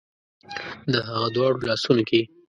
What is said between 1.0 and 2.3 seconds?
هغه دواړو لاسونو کې